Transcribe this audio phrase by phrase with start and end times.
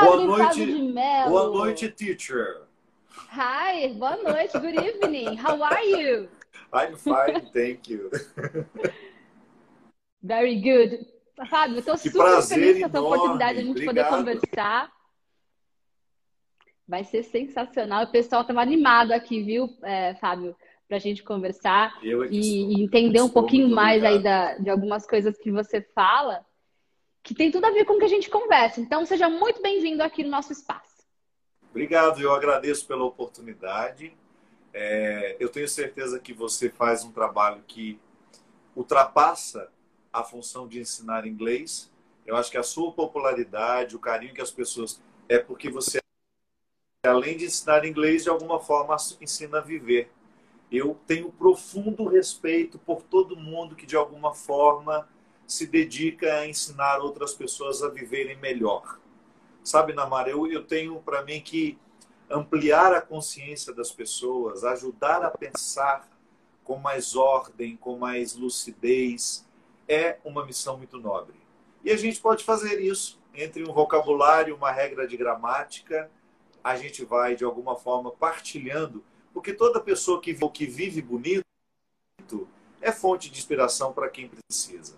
[0.00, 0.92] Boa noite.
[1.28, 2.62] Boa noite, teacher.
[3.30, 5.36] Hi, boa noite, good evening.
[5.36, 6.28] How are you?
[6.72, 8.10] I'm fine, thank you.
[10.22, 11.06] Very good.
[11.48, 14.08] Fábio, estou super feliz com essa oportunidade de a gente Obrigado.
[14.10, 14.92] poder conversar.
[16.86, 18.04] Vai ser sensacional.
[18.04, 20.54] O pessoal estava animado aqui, viu, é, Fábio?
[20.88, 25.36] Para a gente conversar e, e, entender um pouquinho mais aí da, de algumas coisas
[25.36, 26.44] que você fala,
[27.26, 28.80] que tem tudo a ver com o que a gente conversa.
[28.80, 31.04] Então, seja muito bem-vindo aqui no nosso espaço.
[31.70, 34.16] Obrigado, eu agradeço pela oportunidade.
[34.72, 37.98] É, eu tenho certeza que você faz um trabalho que
[38.76, 39.68] ultrapassa
[40.12, 41.90] a função de ensinar inglês.
[42.24, 45.02] Eu acho que a sua popularidade, o carinho que as pessoas.
[45.28, 45.98] É porque você
[47.02, 50.12] além de ensinar inglês, de alguma forma ensina a viver.
[50.70, 55.08] Eu tenho profundo respeito por todo mundo que, de alguma forma,
[55.46, 58.98] se dedica a ensinar outras pessoas a viverem melhor.
[59.62, 61.78] Sabe, Namara, eu, eu tenho para mim que
[62.28, 66.08] ampliar a consciência das pessoas, ajudar a pensar
[66.64, 69.46] com mais ordem, com mais lucidez,
[69.88, 71.36] é uma missão muito nobre.
[71.84, 76.10] E a gente pode fazer isso entre um vocabulário, uma regra de gramática
[76.66, 81.44] a gente vai, de alguma forma, partilhando, porque toda pessoa que, vive bonito
[82.80, 84.96] é fonte de inspiração para quem precisa.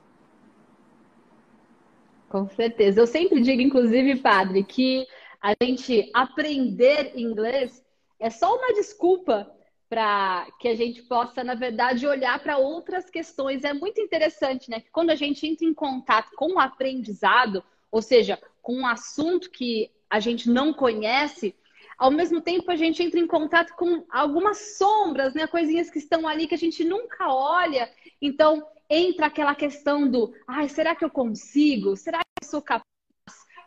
[2.29, 3.01] Com certeza.
[3.01, 5.07] Eu sempre digo, inclusive, padre, que
[5.41, 7.85] a gente aprender inglês
[8.21, 9.51] é só uma desculpa
[9.89, 13.65] para que a gente possa, na verdade, olhar para outras questões.
[13.65, 14.81] É muito interessante, né?
[14.81, 19.51] Que quando a gente entra em contato com o aprendizado, ou seja, com um assunto
[19.51, 21.55] que a gente não conhece,
[21.97, 25.47] ao mesmo tempo a gente entra em contato com algumas sombras, né?
[25.47, 27.91] Coisinhas que estão ali que a gente nunca olha.
[28.21, 31.97] Então entra aquela questão do, ai, será que eu consigo?
[31.97, 32.85] Será que eu sou capaz?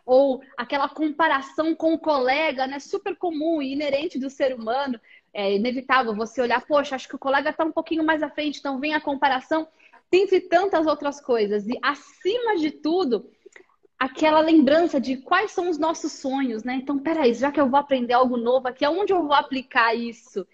[0.04, 2.80] Ou aquela comparação com o colega, né?
[2.80, 5.00] Super comum e inerente do ser humano.
[5.32, 8.58] É inevitável você olhar, poxa, acho que o colega está um pouquinho mais à frente,
[8.58, 9.68] então vem a comparação.
[10.10, 11.66] Dentre tantas outras coisas.
[11.66, 13.30] E acima de tudo,
[13.98, 16.74] aquela lembrança de quais são os nossos sonhos, né?
[16.74, 20.44] Então, peraí, já que eu vou aprender algo novo aqui, aonde eu vou aplicar isso?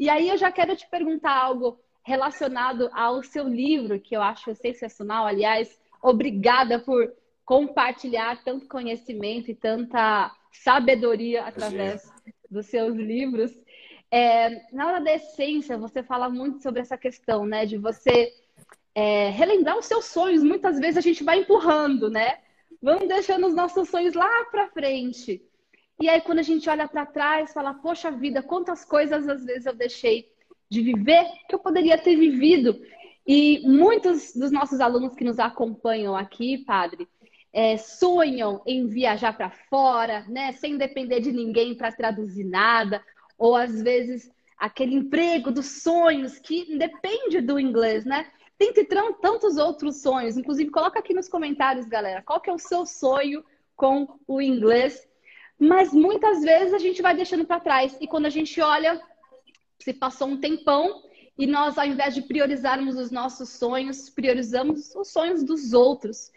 [0.00, 4.54] E aí eu já quero te perguntar algo relacionado ao seu livro, que eu acho
[4.54, 5.26] sensacional.
[5.26, 7.12] Aliás, obrigada por
[7.44, 12.12] compartilhar tanto conhecimento e tanta sabedoria através
[12.50, 13.52] dos seus livros.
[14.10, 17.64] É, na hora da essência, você fala muito sobre essa questão, né?
[17.64, 18.32] De você
[18.94, 20.44] é, relembrar os seus sonhos.
[20.44, 22.38] Muitas vezes a gente vai empurrando, né?
[22.82, 25.42] Vamos deixando os nossos sonhos lá para frente.
[26.00, 29.64] E aí, quando a gente olha para trás, fala: Poxa vida, quantas coisas às vezes
[29.64, 30.33] eu deixei
[30.68, 32.80] de viver que eu poderia ter vivido.
[33.26, 37.08] E muitos dos nossos alunos que nos acompanham aqui, padre,
[37.52, 43.00] é, sonham em viajar para fora, né, sem depender de ninguém para traduzir nada,
[43.38, 48.26] ou às vezes aquele emprego dos sonhos que depende do inglês, né?
[48.58, 48.84] Dentre
[49.20, 50.36] tantos outros sonhos.
[50.36, 53.44] Inclusive, coloca aqui nos comentários, galera, qual que é o seu sonho
[53.76, 55.06] com o inglês.
[55.58, 57.96] Mas muitas vezes a gente vai deixando para trás.
[58.00, 59.00] E quando a gente olha,
[59.78, 61.02] se passou um tempão
[61.36, 66.30] e nós, ao invés de priorizarmos os nossos sonhos, priorizamos os sonhos dos outros.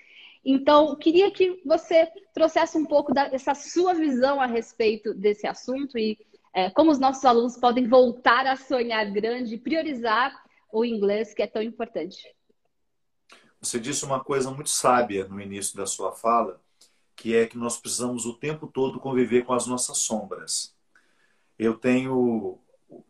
[0.44, 6.18] Então, queria que você trouxesse um pouco dessa sua visão a respeito desse assunto e
[6.53, 10.34] é, como os nossos alunos podem voltar a sonhar grande e priorizar
[10.72, 12.18] o inglês que é tão importante.
[13.62, 16.62] Você disse uma coisa muito sábia no início da sua fala,
[17.16, 20.76] que é que nós precisamos o tempo todo conviver com as nossas sombras.
[21.58, 22.59] Eu tenho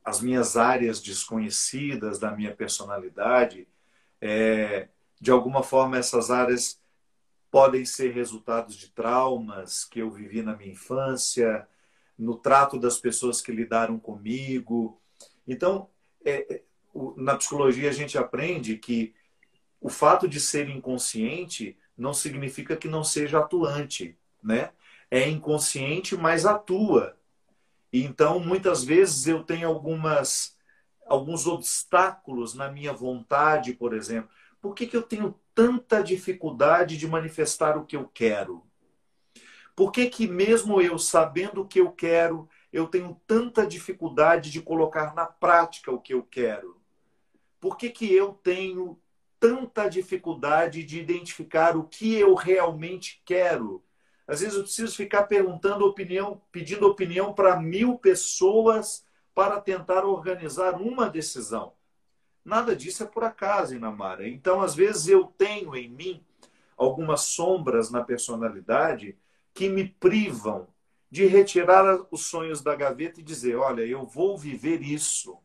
[0.03, 3.67] as minhas áreas desconhecidas da minha personalidade,
[4.21, 4.87] é,
[5.19, 6.79] de alguma forma essas áreas
[7.51, 11.67] podem ser resultados de traumas que eu vivi na minha infância,
[12.17, 14.99] no trato das pessoas que lidaram comigo.
[15.47, 15.89] Então,
[16.25, 16.61] é,
[17.15, 19.13] na psicologia a gente aprende que
[19.79, 24.71] o fato de ser inconsciente não significa que não seja atuante, né?
[25.09, 27.16] É inconsciente, mas atua.
[27.91, 30.55] Então, muitas vezes eu tenho algumas
[31.05, 34.29] alguns obstáculos na minha vontade, por exemplo.
[34.59, 38.61] Por que, que eu tenho tanta dificuldade de manifestar o que eu quero?
[39.73, 44.61] Por que, que mesmo eu sabendo o que eu quero, eu tenho tanta dificuldade de
[44.61, 46.77] colocar na prática o que eu quero?
[47.59, 48.99] por que, que eu tenho
[49.39, 53.83] tanta dificuldade de identificar o que eu realmente quero?
[54.27, 60.81] Às vezes eu preciso ficar perguntando opinião, pedindo opinião para mil pessoas para tentar organizar
[60.81, 61.73] uma decisão.
[62.43, 64.27] Nada disso é por acaso, Inamara.
[64.27, 66.23] Então, às vezes, eu tenho em mim
[66.75, 69.17] algumas sombras na personalidade
[69.53, 70.67] que me privam
[71.09, 75.37] de retirar os sonhos da gaveta e dizer: olha, eu vou viver isso.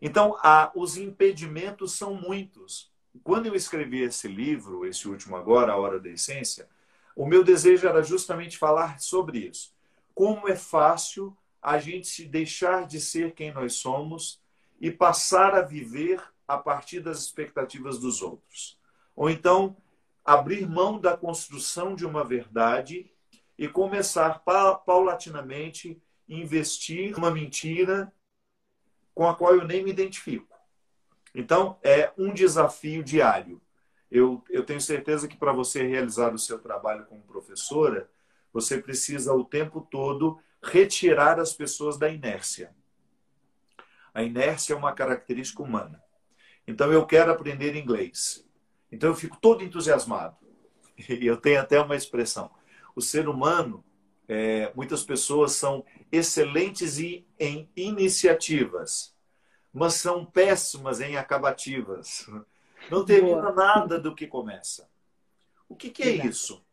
[0.00, 0.36] Então,
[0.74, 2.92] os impedimentos são muitos.
[3.22, 6.68] Quando eu escrevi esse livro, esse último agora, A Hora da Essência,
[7.16, 9.74] o meu desejo era justamente falar sobre isso.
[10.14, 14.42] Como é fácil a gente deixar de ser quem nós somos
[14.80, 18.78] e passar a viver a partir das expectativas dos outros.
[19.16, 19.76] Ou então,
[20.24, 23.10] abrir mão da construção de uma verdade
[23.56, 28.12] e começar paulatinamente investir uma mentira
[29.14, 30.58] com a qual eu nem me identifico.
[31.34, 33.60] Então, é um desafio diário.
[34.14, 38.08] Eu, eu tenho certeza que para você realizar o seu trabalho como professora,
[38.52, 42.72] você precisa o tempo todo retirar as pessoas da inércia.
[44.14, 46.00] A inércia é uma característica humana.
[46.64, 48.46] Então, eu quero aprender inglês.
[48.92, 50.36] Então, eu fico todo entusiasmado.
[50.96, 52.52] E eu tenho até uma expressão.
[52.94, 53.84] O ser humano,
[54.28, 59.12] é, muitas pessoas são excelentes em iniciativas,
[59.72, 62.28] mas são péssimas em acabativas.
[62.90, 63.52] Não termina Boa.
[63.52, 64.88] nada do que começa.
[65.68, 66.64] O que, que é isso?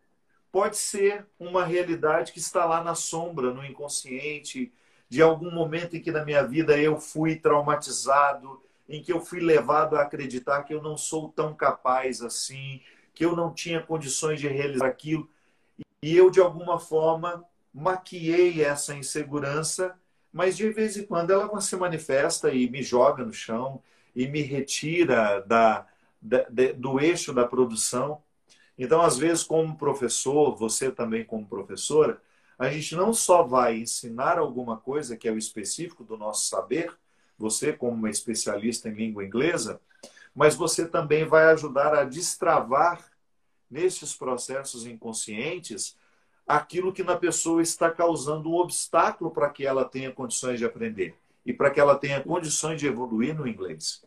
[0.51, 4.71] Pode ser uma realidade que está lá na sombra, no inconsciente,
[5.07, 9.39] de algum momento em que na minha vida eu fui traumatizado, em que eu fui
[9.39, 12.81] levado a acreditar que eu não sou tão capaz assim,
[13.13, 15.29] que eu não tinha condições de realizar aquilo.
[16.01, 19.97] E eu, de alguma forma, maquiei essa insegurança,
[20.31, 23.81] mas de vez em quando ela se manifesta e me joga no chão
[24.15, 25.87] e me retira da,
[26.21, 26.45] da,
[26.75, 28.21] do eixo da produção.
[28.77, 32.21] Então, às vezes, como professor, você também como professora,
[32.57, 36.95] a gente não só vai ensinar alguma coisa que é o específico do nosso saber,
[37.37, 39.81] você como uma especialista em língua inglesa,
[40.33, 43.03] mas você também vai ajudar a destravar
[43.69, 45.97] nesses processos inconscientes
[46.45, 51.15] aquilo que na pessoa está causando um obstáculo para que ela tenha condições de aprender
[51.45, 54.03] e para que ela tenha condições de evoluir no inglês.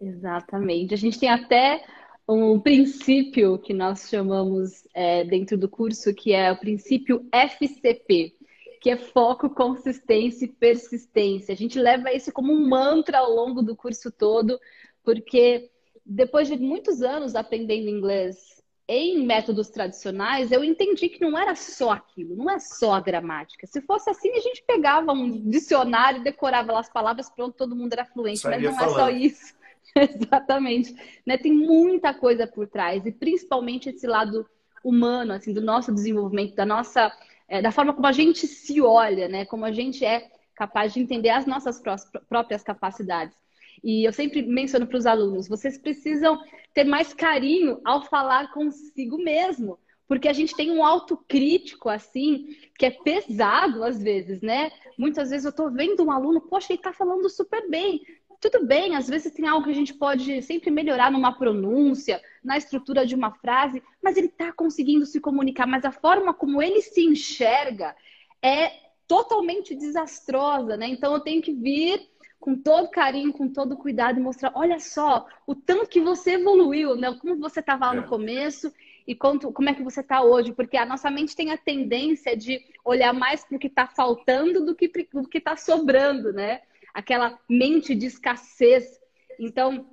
[0.00, 0.94] Exatamente.
[0.94, 1.84] A gente tem até
[2.28, 8.34] um princípio que nós chamamos é, dentro do curso, que é o princípio FCP,
[8.80, 11.52] que é foco, consistência e persistência.
[11.52, 14.58] A gente leva isso como um mantra ao longo do curso todo,
[15.02, 15.70] porque
[16.04, 18.56] depois de muitos anos aprendendo inglês
[18.88, 23.66] em métodos tradicionais, eu entendi que não era só aquilo, não é só a gramática.
[23.66, 28.04] Se fosse assim, a gente pegava um dicionário, decorava as palavras, pronto, todo mundo era
[28.04, 28.90] fluente, mas não falando.
[28.90, 29.56] é só isso.
[30.20, 30.94] Exatamente.
[31.24, 31.38] Né?
[31.38, 34.46] Tem muita coisa por trás, e principalmente esse lado
[34.84, 37.10] humano, assim, do nosso desenvolvimento, da nossa,
[37.48, 39.44] é, da forma como a gente se olha, né?
[39.46, 41.82] Como a gente é capaz de entender as nossas
[42.28, 43.36] próprias capacidades.
[43.82, 46.38] E eu sempre menciono para os alunos: vocês precisam
[46.72, 49.78] ter mais carinho ao falar consigo mesmo.
[50.08, 54.70] Porque a gente tem um autocrítico, assim, que é pesado às vezes, né?
[54.96, 58.00] Muitas vezes eu estou vendo um aluno, poxa, ele está falando super bem.
[58.40, 62.56] Tudo bem, às vezes tem algo que a gente pode sempre melhorar numa pronúncia, na
[62.56, 65.66] estrutura de uma frase, mas ele está conseguindo se comunicar.
[65.66, 67.96] Mas a forma como ele se enxerga
[68.42, 68.72] é
[69.06, 70.88] totalmente desastrosa, né?
[70.88, 75.26] Então eu tenho que vir com todo carinho, com todo cuidado e mostrar, olha só,
[75.46, 77.12] o tanto que você evoluiu, né?
[77.20, 78.06] Como você estava lá no é.
[78.06, 78.72] começo
[79.06, 82.36] e quanto, como é que você está hoje, porque a nossa mente tem a tendência
[82.36, 86.60] de olhar mais para o que está faltando do que do que está sobrando, né?
[86.96, 88.98] Aquela mente de escassez.
[89.38, 89.86] Então,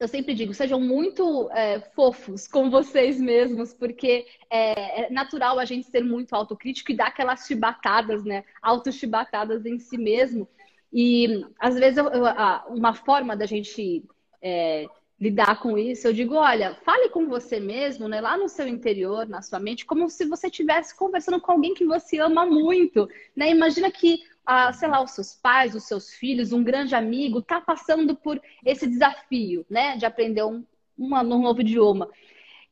[0.00, 5.64] eu sempre digo, sejam muito é, fofos com vocês mesmos, porque é, é, natural a
[5.64, 8.42] gente ser muito autocrítico e dar aquelas chibatadas, né?
[8.60, 10.48] Auto-chibatadas em si mesmo.
[10.92, 12.24] E às vezes eu, eu,
[12.68, 14.02] uma forma da gente
[14.42, 14.86] é,
[15.20, 19.28] lidar com isso, eu digo, olha, fale com você mesmo, né, lá no seu interior,
[19.28, 23.50] na sua mente, como se você estivesse conversando com alguém que você ama muito, né?
[23.50, 27.60] Imagina que, ah, sei lá, os seus pais, os seus filhos, um grande amigo, está
[27.60, 30.64] passando por esse desafio, né, de aprender um,
[30.98, 32.08] um, um novo idioma.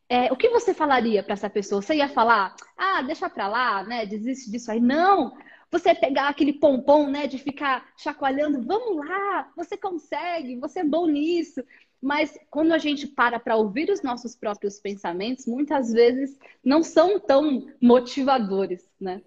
[0.08, 1.82] É, o que você falaria para essa pessoa?
[1.82, 4.06] Você ia falar, ah, deixa para lá, né?
[4.06, 4.80] Desiste disso aí.
[4.80, 5.36] Não,
[5.70, 11.06] você pegar aquele pompom, né, de ficar chacoalhando, vamos lá, você consegue, você é bom
[11.06, 11.62] nisso.
[12.00, 17.18] Mas quando a gente para para ouvir os nossos próprios pensamentos, muitas vezes não são
[17.18, 19.20] tão motivadores, né?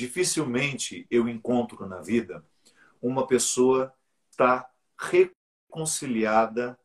[0.00, 2.42] Dificilmente eu encontro na vida
[3.02, 3.94] uma pessoa
[4.30, 4.66] está
[4.98, 6.78] reconciliada,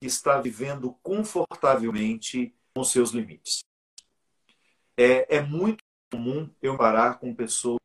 [0.00, 3.60] que está vivendo confortavelmente com seus limites.
[4.96, 7.78] É, é muito comum eu parar com pessoas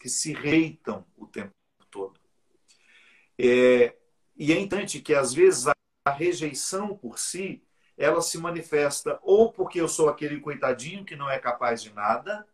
[0.00, 1.52] que se reitam o tempo
[1.90, 2.20] todo.
[3.36, 3.96] É,
[4.36, 5.74] e é importante que, às vezes, a,
[6.04, 7.60] a rejeição por si,
[7.96, 12.46] ela se manifesta ou porque eu sou aquele coitadinho que não é capaz de nada,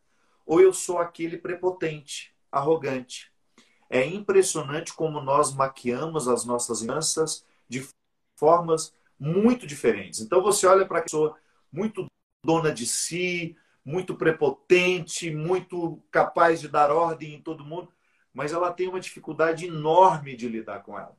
[0.46, 3.32] ou eu sou aquele prepotente, arrogante.
[3.88, 7.86] É impressionante como nós maquiamos as nossas crianças de
[8.36, 10.20] formas muito diferentes.
[10.20, 11.36] Então você olha para a pessoa
[11.72, 12.06] muito
[12.44, 17.92] dona de si, muito prepotente, muito capaz de dar ordem em todo mundo,
[18.32, 21.16] mas ela tem uma dificuldade enorme de lidar com ela.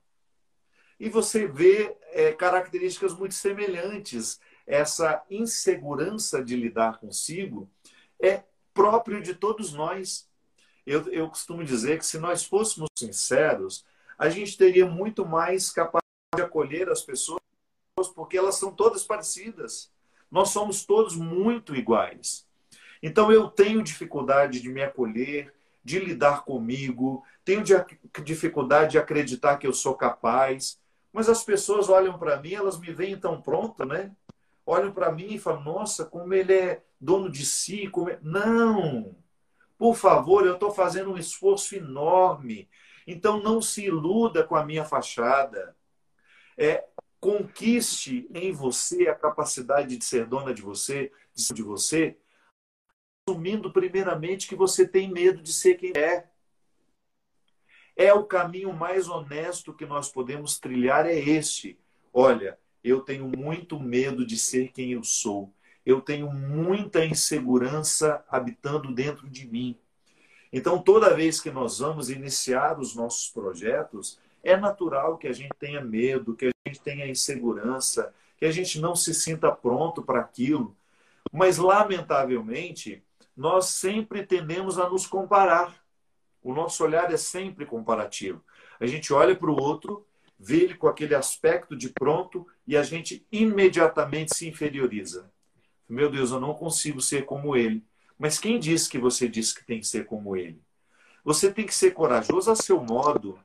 [1.00, 4.40] E você vê é, características muito semelhantes.
[4.66, 7.70] Essa insegurança de lidar consigo
[8.20, 8.44] é
[8.76, 10.30] próprio de todos nós.
[10.86, 13.84] Eu, eu costumo dizer que se nós fôssemos sinceros,
[14.20, 16.04] a gente teria muito mais capacidade
[16.36, 17.40] de acolher as pessoas,
[18.14, 19.92] porque elas são todas parecidas.
[20.30, 22.46] Nós somos todos muito iguais.
[23.02, 25.54] Então eu tenho dificuldade de me acolher,
[25.84, 27.64] de lidar comigo, tenho
[28.24, 30.80] dificuldade de acreditar que eu sou capaz.
[31.14, 34.12] Mas as pessoas olham para mim, elas me veem tão pronta, né?
[34.66, 37.88] Olham para mim e falam: nossa, como ele é dono de si.
[37.88, 38.20] Como é...
[38.22, 39.16] Não!
[39.78, 42.70] Por favor, eu estou fazendo um esforço enorme.
[43.06, 45.76] Então não se iluda com a minha fachada.
[46.58, 46.86] É,
[47.20, 52.18] conquiste em você a capacidade de ser dona de você, de você,
[53.28, 56.30] assumindo primeiramente que você tem medo de ser quem é.
[57.96, 61.80] É o caminho mais honesto que nós podemos trilhar é este.
[62.14, 65.52] Olha, eu tenho muito medo de ser quem eu sou.
[65.84, 69.76] Eu tenho muita insegurança habitando dentro de mim.
[70.54, 75.54] Então, toda vez que nós vamos iniciar os nossos projetos, é natural que a gente
[75.58, 80.20] tenha medo, que a gente tenha insegurança, que a gente não se sinta pronto para
[80.20, 80.78] aquilo.
[81.32, 83.04] Mas, lamentavelmente,
[83.36, 85.76] nós sempre tendemos a nos comparar.
[86.44, 88.44] O nosso olhar é sempre comparativo.
[88.80, 90.06] A gente olha para o outro,
[90.38, 95.32] vê ele com aquele aspecto de pronto e a gente imediatamente se inferioriza.
[95.88, 97.86] Meu Deus, eu não consigo ser como ele.
[98.18, 100.62] Mas quem disse que você disse que tem que ser como ele?
[101.24, 103.40] Você tem que ser corajoso a seu modo.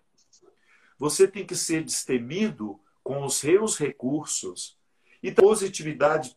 [0.99, 4.79] Você tem que ser destemido com os seus recursos.
[5.23, 6.37] E positividade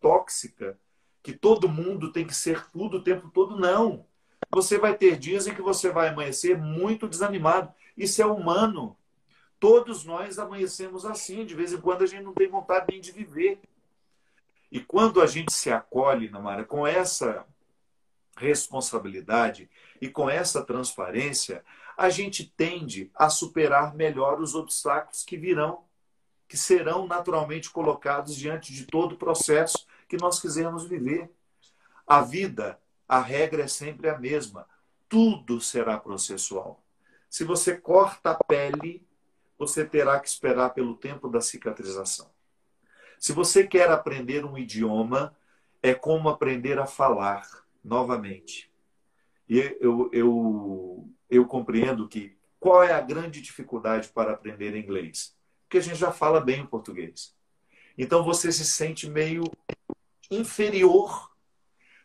[0.00, 0.78] tóxica,
[1.22, 4.07] que todo mundo tem que ser tudo o tempo todo, não
[4.50, 7.72] você vai ter dias em que você vai amanhecer muito desanimado.
[7.96, 8.96] Isso é humano.
[9.60, 11.44] Todos nós amanhecemos assim.
[11.44, 13.60] De vez em quando a gente não tem vontade nem de viver.
[14.70, 17.46] E quando a gente se acolhe, Namara, com essa
[18.36, 19.68] responsabilidade
[20.00, 21.64] e com essa transparência,
[21.96, 25.84] a gente tende a superar melhor os obstáculos que virão,
[26.46, 31.30] que serão naturalmente colocados diante de todo o processo que nós quisermos viver.
[32.06, 32.78] A vida
[33.08, 34.66] a regra é sempre a mesma.
[35.08, 36.84] Tudo será processual.
[37.30, 39.06] Se você corta a pele,
[39.58, 42.30] você terá que esperar pelo tempo da cicatrização.
[43.18, 45.36] Se você quer aprender um idioma,
[45.82, 47.48] é como aprender a falar
[47.82, 48.70] novamente.
[49.48, 55.34] E eu, eu, eu compreendo que qual é a grande dificuldade para aprender inglês?
[55.62, 57.34] Porque a gente já fala bem o português.
[57.96, 59.44] Então você se sente meio
[60.30, 61.30] inferior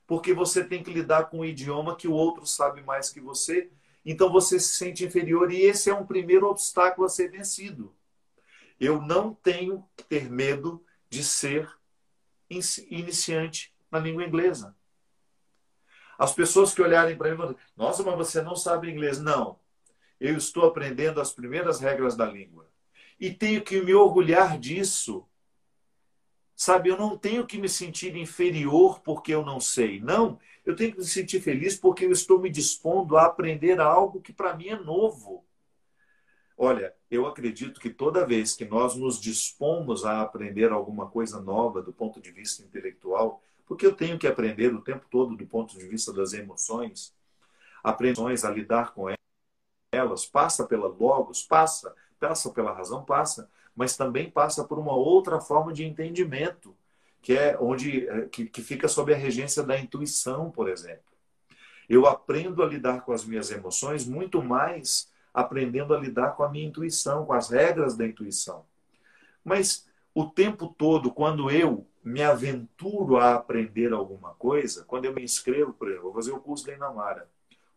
[0.05, 3.72] porque você tem que lidar com um idioma que o outro sabe mais que você,
[4.05, 7.95] então você se sente inferior e esse é um primeiro obstáculo a ser vencido.
[8.79, 11.69] Eu não tenho que ter medo de ser
[12.50, 14.75] iniciante na língua inglesa.
[16.17, 19.19] As pessoas que olharem para mim vão dizer, nossa, mas você não sabe inglês.
[19.19, 19.60] Não.
[20.19, 22.67] Eu estou aprendendo as primeiras regras da língua.
[23.19, 25.25] E tenho que me orgulhar disso
[26.55, 30.00] Sabe, eu não tenho que me sentir inferior porque eu não sei.
[30.00, 34.22] Não, eu tenho que me sentir feliz porque eu estou me dispondo a aprender algo
[34.22, 35.43] que para mim é novo.
[36.57, 41.81] Olha, eu acredito que toda vez que nós nos dispomos a aprender alguma coisa nova
[41.81, 45.77] do ponto de vista intelectual, porque eu tenho que aprender o tempo todo do ponto
[45.77, 47.13] de vista das emoções,
[47.83, 49.07] aprendões a lidar com
[49.91, 55.39] elas, passa pela logos, passa, passa pela razão, passa, mas também passa por uma outra
[55.39, 56.75] forma de entendimento,
[57.21, 61.01] que é onde é, que, que fica sob a regência da intuição, por exemplo.
[61.89, 66.49] Eu aprendo a lidar com as minhas emoções muito mais aprendendo a lidar com a
[66.49, 68.65] minha intuição, com as regras da intuição.
[69.43, 75.23] Mas o tempo todo, quando eu me aventuro a aprender alguma coisa, quando eu me
[75.23, 77.27] inscrevo, por exemplo, vou fazer o curso da Inamara,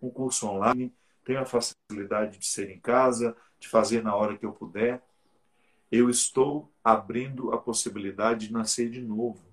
[0.03, 0.93] um curso online,
[1.25, 5.03] tenho a facilidade de ser em casa, de fazer na hora que eu puder
[5.97, 9.45] eu estou abrindo a possibilidade de nascer de novo.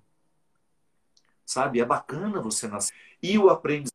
[1.46, 1.80] Sabe?
[1.80, 2.94] É bacana você nascer.
[3.22, 3.94] E o aprendizado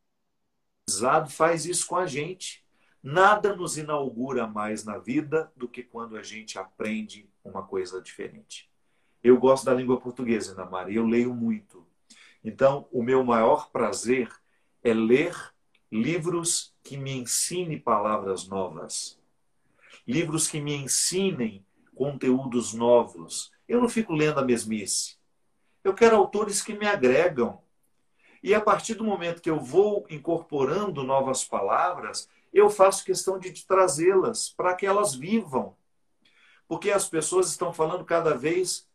[1.29, 2.63] faz isso com a gente.
[3.01, 8.69] Nada nos inaugura mais na vida do que quando a gente aprende uma coisa diferente.
[9.23, 11.85] Eu gosto da língua portuguesa, Ana Maria, eu leio muito.
[12.43, 14.29] Então, o meu maior prazer
[14.83, 15.35] é ler
[15.91, 19.19] livros que me ensinem palavras novas,
[20.07, 21.65] livros que me ensinem
[21.99, 23.51] conteúdos novos.
[23.67, 25.17] Eu não fico lendo a mesmice.
[25.83, 27.61] Eu quero autores que me agregam.
[28.41, 33.51] E a partir do momento que eu vou incorporando novas palavras, eu faço questão de
[33.65, 35.75] trazê-las para que elas vivam.
[36.69, 38.87] Porque as pessoas estão falando cada vez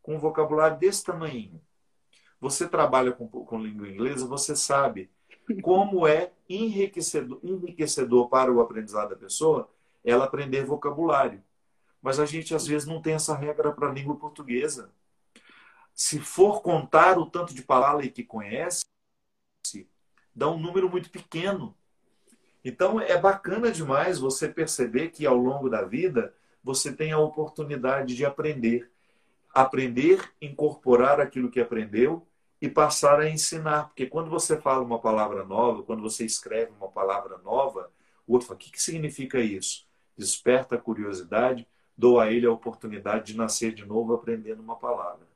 [0.00, 1.60] com um vocabulário desse tamanho.
[2.40, 5.10] Você trabalha com, com língua inglesa, você sabe
[5.62, 9.68] como é enriquecedor, enriquecedor para o aprendizado da pessoa
[10.04, 11.42] ela aprender vocabulário.
[12.02, 14.90] Mas a gente às vezes não tem essa regra para a língua portuguesa.
[15.94, 18.84] Se for contar o tanto de palavras que conhece,
[20.34, 21.76] dá um número muito pequeno.
[22.64, 28.14] Então é bacana demais você perceber que ao longo da vida você tem a oportunidade
[28.14, 28.90] de aprender.
[29.54, 32.26] Aprender, incorporar aquilo que aprendeu
[32.60, 33.88] e passar a ensinar.
[33.88, 37.90] Porque quando você fala uma palavra nova, quando você escreve uma palavra nova,
[38.26, 39.86] o outro fala: o que, que significa isso?
[40.16, 45.26] Desperta a curiosidade, dou a ele a oportunidade de nascer de novo aprendendo uma palavra.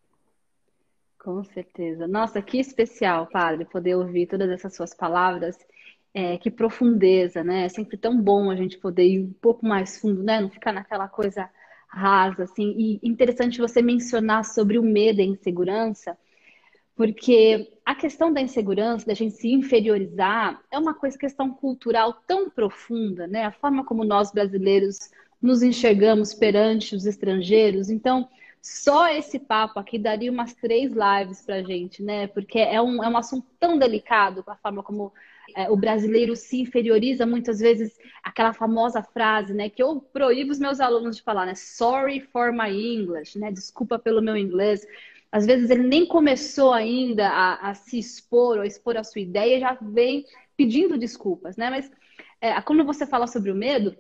[1.19, 2.07] Com certeza.
[2.07, 5.59] Nossa, que especial, padre, poder ouvir todas essas suas palavras.
[6.15, 7.67] É, que profundeza, né?
[7.67, 10.41] É sempre tão bom a gente poder ir um pouco mais fundo, né?
[10.41, 11.51] Não ficar naquela coisa
[11.89, 12.75] rasa, assim.
[12.79, 16.17] E interessante você mencionar sobre o medo e a insegurança,
[16.95, 22.49] porque a questão da insegurança, da gente se inferiorizar, é uma coisa, questão cultural tão
[22.49, 23.45] profunda, né?
[23.45, 25.11] A forma como nós brasileiros
[25.47, 27.89] nos enxergamos perante os estrangeiros.
[27.89, 28.29] Então,
[28.61, 32.27] só esse papo aqui daria umas três lives pra gente, né?
[32.27, 35.13] Porque é um, é um assunto tão delicado, a forma como
[35.57, 39.71] é, o brasileiro se inferioriza muitas vezes aquela famosa frase, né?
[39.71, 41.55] Que eu proíbo os meus alunos de falar, né?
[41.55, 43.53] Sorry for my English, né?
[43.53, 44.85] Desculpa pelo meu inglês.
[45.31, 49.21] Às vezes ele nem começou ainda a, a se expor ou a expor a sua
[49.21, 50.25] ideia e já vem
[50.57, 51.71] pedindo desculpas, né?
[51.71, 51.91] Mas
[52.41, 53.97] é, quando você fala sobre o medo,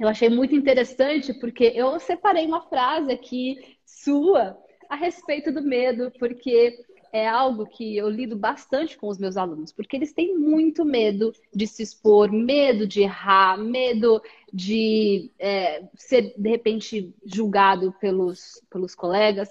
[0.00, 4.56] eu achei muito interessante porque eu separei uma frase aqui sua
[4.88, 6.78] a respeito do medo, porque
[7.12, 11.32] é algo que eu lido bastante com os meus alunos, porque eles têm muito medo
[11.54, 18.94] de se expor, medo de errar, medo de é, ser, de repente, julgado pelos, pelos
[18.94, 19.48] colegas.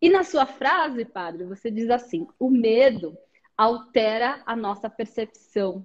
[0.00, 3.16] E na sua frase, padre, você diz assim: o medo
[3.56, 5.84] altera a nossa percepção,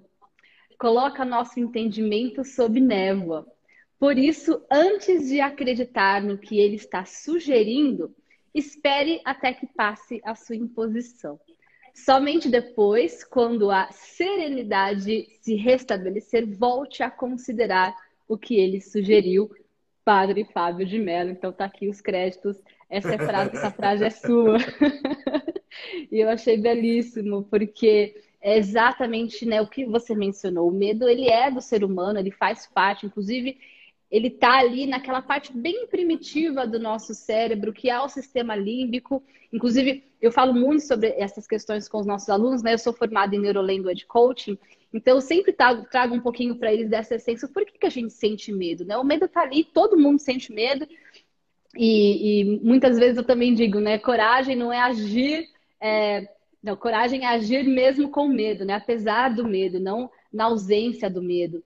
[0.77, 3.47] coloca nosso entendimento sob névoa.
[4.03, 8.13] Por isso, antes de acreditar no que ele está sugerindo,
[8.53, 11.39] espere até que passe a sua imposição.
[11.95, 17.95] Somente depois, quando a serenidade se restabelecer, volte a considerar
[18.27, 19.49] o que ele sugeriu,
[20.03, 21.31] Padre Fábio de Mello.
[21.31, 24.57] Então, tá aqui os créditos essa, é frase, essa frase é sua.
[26.11, 30.67] e eu achei belíssimo, porque é exatamente né, o que você mencionou.
[30.67, 33.57] O medo, ele é do ser humano, ele faz parte, inclusive,
[34.13, 39.23] ele está ali naquela parte bem primitiva do nosso cérebro, que é o sistema límbico.
[39.51, 42.75] Inclusive, eu falo muito sobre essas questões com os nossos alunos, né?
[42.75, 44.55] Eu sou formada em Neurolanguage Coaching,
[44.93, 47.47] então eu sempre trago, um pouquinho para eles dessa essência.
[47.47, 48.95] Por que, que a gente sente medo, né?
[48.97, 50.87] O medo está ali, todo mundo sente medo,
[51.75, 53.97] e, e, muitas vezes eu também digo, né?
[53.97, 55.47] Coragem não é agir.
[55.81, 56.29] É,
[56.61, 58.75] não, coragem é agir mesmo com medo, né?
[58.75, 61.63] Apesar do medo, não na ausência do medo.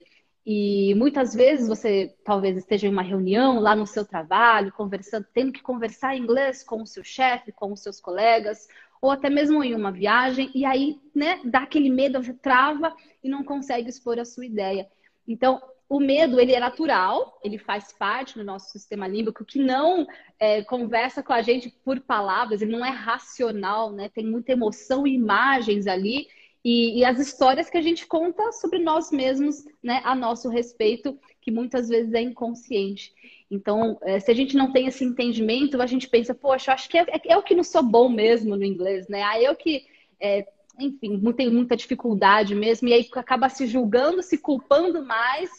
[0.50, 5.52] E muitas vezes você talvez esteja em uma reunião lá no seu trabalho, conversando, tendo
[5.52, 8.66] que conversar em inglês com o seu chefe, com os seus colegas,
[9.02, 13.28] ou até mesmo em uma viagem, e aí, né, dá aquele medo, você trava e
[13.28, 14.88] não consegue expor a sua ideia.
[15.28, 20.08] Então, o medo ele é natural, ele faz parte do nosso sistema límbico que não
[20.40, 24.08] é, conversa com a gente por palavras, ele não é racional, né?
[24.08, 26.30] Tem muita emoção e imagens ali
[26.70, 31.18] e, e, as histórias que a gente conta sobre nós mesmos, né, a nosso respeito,
[31.40, 33.14] que muitas vezes é inconsciente.
[33.50, 36.98] Então, é, se a gente não tem esse entendimento, a gente pensa, poxa, acho que
[36.98, 39.24] é, é, é o que não sou bom mesmo no inglês, né?
[39.24, 39.86] Ah, eu que
[40.20, 40.46] é,
[40.78, 45.50] enfim, tem muita dificuldade mesmo, e aí acaba se julgando, se culpando mais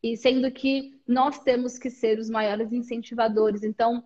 [0.00, 3.64] e sendo que nós temos que ser os maiores incentivadores.
[3.64, 4.04] Então,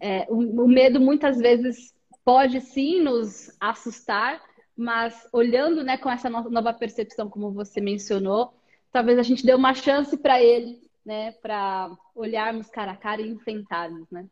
[0.00, 4.40] é, o, o medo muitas vezes pode sim nos assustar,
[4.80, 8.54] mas olhando né, com essa nova percepção, como você mencionou,
[8.90, 13.28] talvez a gente dê uma chance para ele, né, para olharmos cara a cara e
[13.28, 14.26] enfrentarmos, né?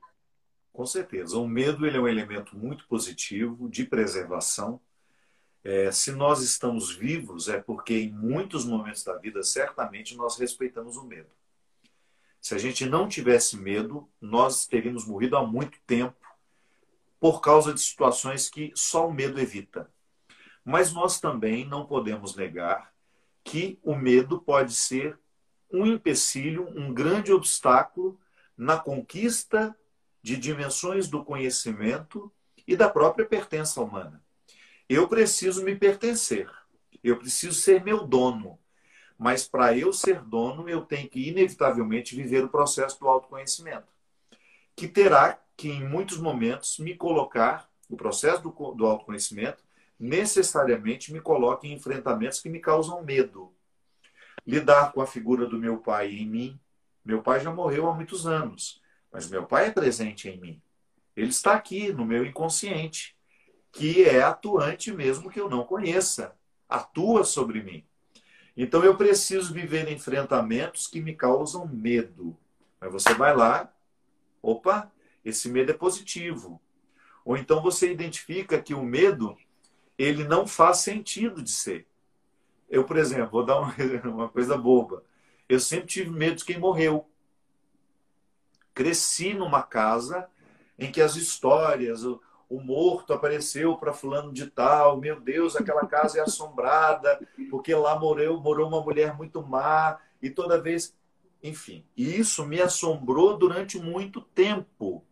[0.72, 1.38] Com certeza.
[1.38, 4.80] O medo ele é um elemento muito positivo de preservação
[5.62, 10.96] é, se nós estamos vivos, é porque em muitos momentos da vida, certamente, nós respeitamos
[10.96, 11.28] o medo.
[12.40, 16.16] Se a gente não tivesse medo, nós teríamos morrido há muito tempo
[17.20, 19.92] por causa de situações que só o medo evita.
[20.64, 22.92] Mas nós também não podemos negar
[23.44, 25.18] que o medo pode ser
[25.72, 28.18] um empecilho, um grande obstáculo
[28.56, 29.76] na conquista
[30.22, 32.32] de dimensões do conhecimento
[32.66, 34.22] e da própria pertença humana.
[34.88, 36.50] Eu preciso me pertencer,
[37.02, 38.58] eu preciso ser meu dono,
[39.18, 43.88] mas para eu ser dono, eu tenho que inevitavelmente viver o processo do autoconhecimento,
[44.76, 49.64] que terá que, em muitos momentos, me colocar, o processo do, do autoconhecimento,
[49.98, 53.52] necessariamente me coloca em enfrentamentos que me causam medo.
[54.46, 56.60] Lidar com a figura do meu pai em mim.
[57.04, 60.62] Meu pai já morreu há muitos anos, mas meu pai é presente em mim.
[61.16, 63.16] Ele está aqui no meu inconsciente,
[63.72, 66.36] que é atuante mesmo que eu não conheça.
[66.68, 67.84] Atua sobre mim.
[68.56, 72.36] Então eu preciso viver enfrentamentos que me causam medo.
[72.80, 73.72] Mas você vai lá,
[74.42, 74.92] opa,
[75.24, 76.60] esse medo é positivo.
[77.24, 79.36] Ou então você identifica que o medo
[79.98, 81.86] ele não faz sentido de ser.
[82.70, 85.02] Eu, por exemplo, vou dar uma, uma coisa boba.
[85.48, 87.06] Eu sempre tive medo de quem morreu.
[88.72, 90.28] Cresci numa casa
[90.78, 95.86] em que as histórias, o, o morto apareceu para fulano de tal, meu Deus, aquela
[95.86, 97.18] casa é assombrada,
[97.50, 100.96] porque lá morou, morou uma mulher muito má, e toda vez.
[101.42, 105.04] Enfim, e isso me assombrou durante muito tempo.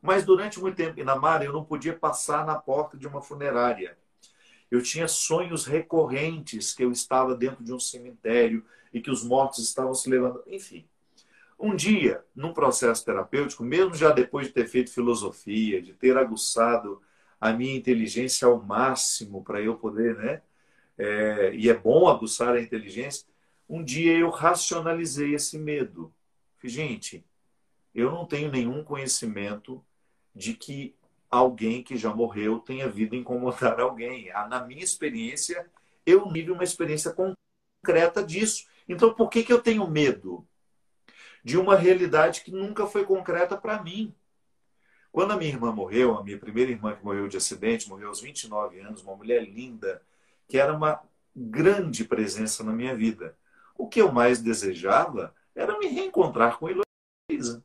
[0.00, 3.96] Mas durante muito tempo, em Namara, eu não podia passar na porta de uma funerária.
[4.72, 9.62] Eu tinha sonhos recorrentes que eu estava dentro de um cemitério e que os mortos
[9.62, 10.42] estavam se levando.
[10.46, 10.88] Enfim,
[11.58, 17.02] um dia, num processo terapêutico, mesmo já depois de ter feito filosofia, de ter aguçado
[17.38, 20.40] a minha inteligência ao máximo para eu poder, né?
[20.96, 23.26] É, e é bom aguçar a inteligência.
[23.68, 26.10] Um dia eu racionalizei esse medo.
[26.64, 27.22] Gente,
[27.94, 29.84] eu não tenho nenhum conhecimento
[30.34, 30.94] de que
[31.32, 34.30] alguém que já morreu tenha vindo incomodar alguém.
[34.30, 35.68] Ah, na minha experiência,
[36.06, 38.66] eu tive uma experiência concreta disso.
[38.88, 40.46] Então, por que, que eu tenho medo?
[41.44, 44.14] de uma realidade que nunca foi concreta para mim.
[45.10, 48.20] Quando a minha irmã morreu, a minha primeira irmã que morreu de acidente, morreu aos
[48.20, 50.02] 29 anos, uma mulher linda,
[50.48, 51.02] que era uma
[51.34, 53.36] grande presença na minha vida.
[53.76, 57.62] O que eu mais desejava era me reencontrar com Heloísa.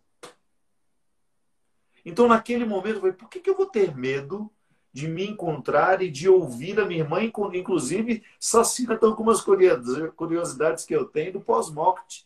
[2.07, 4.49] Então, naquele momento, eu falei, por que, que eu vou ter medo
[4.93, 10.95] de me encontrar e de ouvir a minha irmã, inclusive, sacina com algumas curiosidades que
[10.95, 12.25] eu tenho do pós-morte.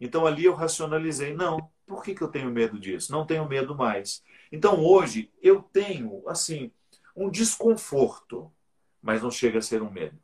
[0.00, 3.12] Então ali eu racionalizei, não, por que, que eu tenho medo disso?
[3.12, 4.24] Não tenho medo mais.
[4.50, 6.72] Então hoje eu tenho, assim,
[7.14, 8.50] um desconforto,
[9.02, 10.18] mas não chega a ser um medo.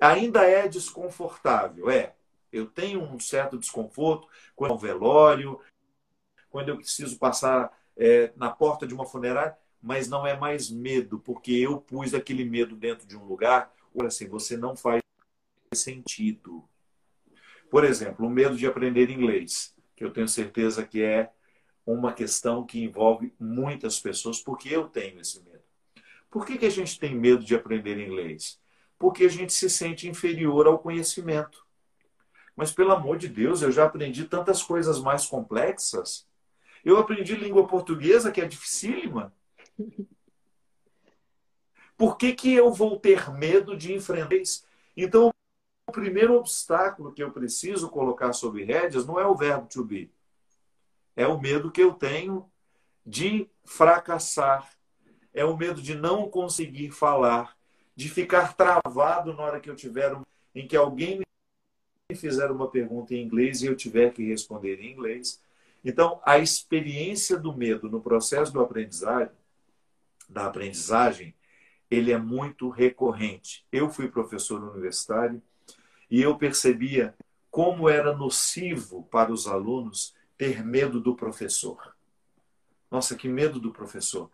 [0.00, 2.16] Ainda é desconfortável, é.
[2.52, 4.28] Eu tenho um certo desconforto
[4.60, 5.60] é um velório,
[6.56, 11.18] quando eu preciso passar é, na porta de uma funerária, mas não é mais medo,
[11.18, 13.70] porque eu pus aquele medo dentro de um lugar.
[13.94, 15.02] Olha assim, você não faz
[15.74, 16.66] sentido.
[17.70, 21.30] Por exemplo, o medo de aprender inglês, que eu tenho certeza que é
[21.84, 25.62] uma questão que envolve muitas pessoas, porque eu tenho esse medo.
[26.30, 28.58] Por que, que a gente tem medo de aprender inglês?
[28.98, 31.66] Porque a gente se sente inferior ao conhecimento.
[32.56, 36.26] Mas, pelo amor de Deus, eu já aprendi tantas coisas mais complexas.
[36.86, 39.34] Eu aprendi língua portuguesa, que é dificílima.
[41.98, 44.64] Por que, que eu vou ter medo de enfrentar isso?
[44.96, 45.32] Então,
[45.88, 50.12] o primeiro obstáculo que eu preciso colocar sobre rédeas não é o verbo to be.
[51.16, 52.48] É o medo que eu tenho
[53.04, 54.70] de fracassar.
[55.34, 57.56] É o medo de não conseguir falar,
[57.96, 60.22] de ficar travado na hora que eu tiver um,
[60.54, 61.20] em que alguém
[62.08, 65.44] me fizer uma pergunta em inglês e eu tiver que responder em inglês.
[65.88, 69.32] Então, a experiência do medo no processo do aprendizagem,
[70.28, 71.32] da aprendizagem,
[71.88, 73.64] ele é muito recorrente.
[73.70, 75.40] Eu fui professor universitário,
[76.10, 77.14] e eu percebia
[77.48, 81.94] como era nocivo para os alunos ter medo do professor.
[82.90, 84.28] Nossa, que medo do professor.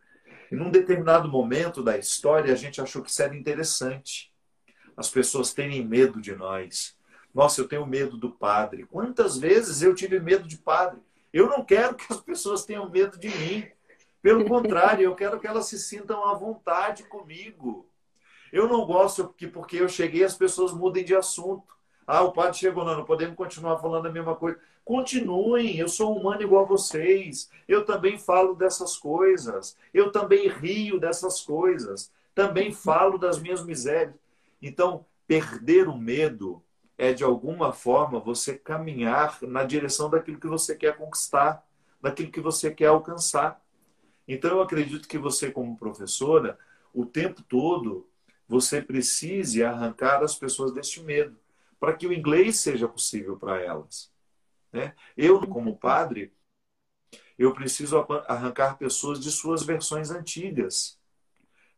[0.50, 4.32] E num determinado momento da história, a gente achou que isso era interessante.
[4.96, 6.96] As pessoas terem medo de nós.
[7.34, 8.86] Nossa, eu tenho medo do padre.
[8.86, 10.98] Quantas vezes eu tive medo de padre?
[11.32, 13.66] Eu não quero que as pessoas tenham medo de mim.
[14.20, 17.88] Pelo contrário, eu quero que elas se sintam à vontade comigo.
[18.52, 21.74] Eu não gosto que porque eu cheguei as pessoas mudem de assunto.
[22.06, 24.58] Ah, o padre chegou, não, não podemos continuar falando a mesma coisa.
[24.84, 27.50] Continuem, eu sou humano igual a vocês.
[27.66, 29.76] Eu também falo dessas coisas.
[29.94, 32.12] Eu também rio dessas coisas.
[32.34, 34.14] Também falo das minhas misérias.
[34.60, 36.62] Então, perder o medo
[36.96, 41.66] é, de alguma forma, você caminhar na direção daquilo que você quer conquistar,
[42.00, 43.62] daquilo que você quer alcançar.
[44.26, 46.58] Então, eu acredito que você, como professora,
[46.92, 48.08] o tempo todo
[48.46, 51.38] você precise arrancar as pessoas deste medo,
[51.80, 54.12] para que o inglês seja possível para elas.
[54.70, 54.94] Né?
[55.16, 56.32] Eu, como padre,
[57.38, 57.96] eu preciso
[58.28, 60.98] arrancar pessoas de suas versões antigas.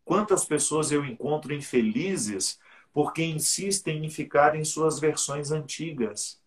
[0.04, 2.58] Quantas pessoas eu encontro infelizes
[2.94, 6.40] porque insistem em ficar em suas versões antigas,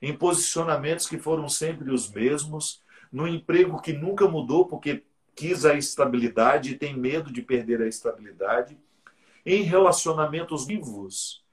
[0.00, 5.04] em posicionamentos que foram sempre os mesmos, no emprego que nunca mudou porque
[5.36, 8.78] quis a estabilidade e tem medo de perder a estabilidade,
[9.44, 11.44] em relacionamentos vivos,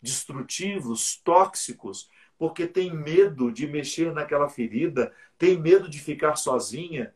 [0.00, 7.14] destrutivos, tóxicos, porque tem medo de mexer naquela ferida, tem medo de ficar sozinha.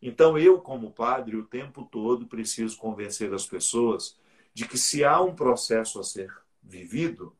[0.00, 4.19] Então, eu, como padre, o tempo todo preciso convencer as pessoas
[4.52, 6.32] de que se há um processo a ser
[6.62, 7.36] vivido,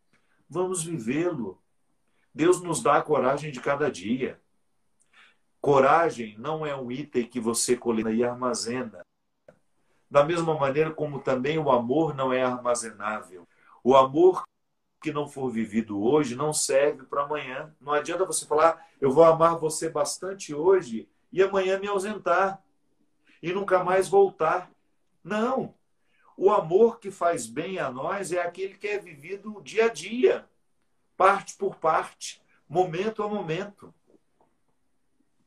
[0.48, 1.60] vamos vivê-lo.
[2.34, 4.40] Deus nos dá a coragem de cada dia.
[5.60, 9.04] Coragem não é um item que você coleta e armazena.
[10.10, 13.46] Da mesma maneira como também o amor não é armazenável.
[13.84, 14.44] O amor
[15.00, 17.74] que não for vivido hoje não serve para amanhã.
[17.80, 22.62] Não adianta você falar, eu vou amar você bastante hoje e amanhã me ausentar
[23.42, 24.70] e nunca mais voltar.
[25.24, 25.74] Não.
[26.42, 30.46] O amor que faz bem a nós é aquele que é vivido dia a dia,
[31.14, 33.92] parte por parte, momento a momento.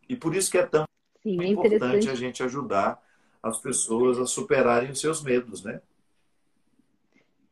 [0.08, 0.86] E por isso que é tão
[1.23, 3.03] Sim, é importante a gente ajudar
[3.41, 5.82] as pessoas a superarem os seus medos, né?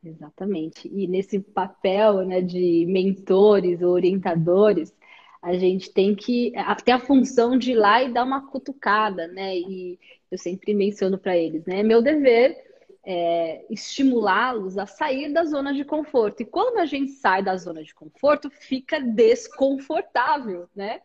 [0.04, 0.86] Exatamente.
[0.86, 4.94] E nesse papel né, de mentores ou orientadores,
[5.42, 6.52] a gente tem que
[6.84, 9.58] ter a função de ir lá e dar uma cutucada, né?
[9.58, 9.98] E
[10.30, 11.80] eu sempre menciono para eles, né?
[11.80, 12.70] É meu dever
[13.04, 16.42] é, estimulá-los a sair da zona de conforto.
[16.42, 21.00] E quando a gente sai da zona de conforto, fica desconfortável, né?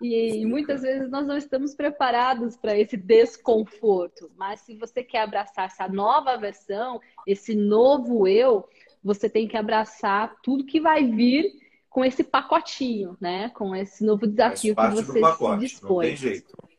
[0.00, 4.30] E muitas vezes nós não estamos preparados para esse desconforto.
[4.36, 8.66] Mas se você quer abraçar essa nova versão, esse novo eu,
[9.02, 11.52] você tem que abraçar tudo que vai vir
[11.90, 13.50] com esse pacotinho, né?
[13.50, 16.06] Com esse novo desafio que você pacote, se dispõe.
[16.06, 16.69] Não tem jeito.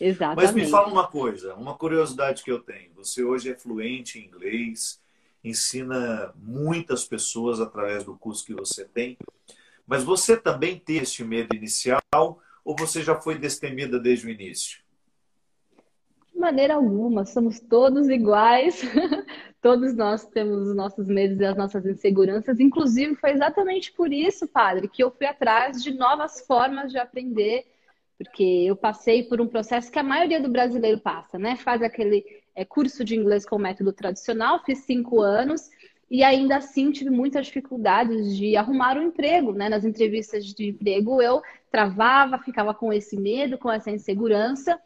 [0.00, 0.46] Exatamente.
[0.46, 2.92] Mas me fala uma coisa, uma curiosidade que eu tenho.
[2.96, 5.00] Você hoje é fluente em inglês,
[5.42, 9.16] ensina muitas pessoas através do curso que você tem.
[9.86, 12.00] Mas você também tem este medo inicial
[12.64, 14.82] ou você já foi destemida desde o início?
[16.32, 18.82] De maneira alguma, somos todos iguais.
[19.60, 22.58] todos nós temos os nossos medos e as nossas inseguranças.
[22.58, 27.66] Inclusive, foi exatamente por isso, padre, que eu fui atrás de novas formas de aprender,
[28.16, 31.56] porque eu passei por um processo que a maioria do brasileiro passa, né?
[31.56, 32.24] Faz aquele
[32.54, 35.68] é, curso de inglês com método tradicional, fiz cinco anos
[36.10, 39.68] e ainda assim tive muitas dificuldades de arrumar um emprego, né?
[39.68, 44.78] Nas entrevistas de emprego eu travava, ficava com esse medo, com essa insegurança,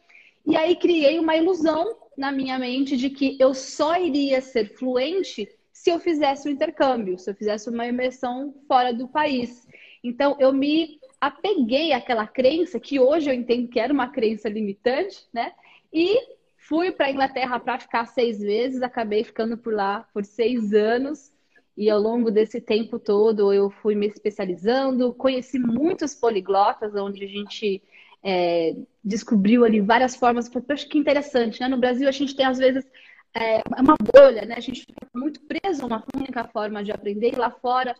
[0.45, 5.47] e aí criei uma ilusão na minha mente de que eu só iria ser fluente
[5.71, 9.67] se eu fizesse um intercâmbio, se eu fizesse uma imersão fora do país.
[10.03, 15.25] Então eu me apeguei àquela crença que hoje eu entendo que era uma crença limitante,
[15.33, 15.53] né?
[15.91, 16.17] E
[16.57, 21.31] fui para a Inglaterra para ficar seis meses, acabei ficando por lá por seis anos.
[21.75, 27.27] E ao longo desse tempo todo eu fui me especializando, conheci muitos poliglotas, onde a
[27.27, 27.81] gente
[28.21, 30.53] é, descobriu ali várias formas.
[30.53, 31.67] Eu acho que interessante, né?
[31.67, 32.85] No Brasil a gente tem às vezes
[33.33, 34.55] é, uma bolha, né?
[34.57, 37.33] A gente fica muito preso a uma única forma de aprender.
[37.33, 37.95] E lá fora